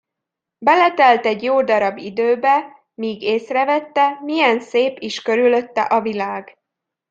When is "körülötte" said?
5.21-5.81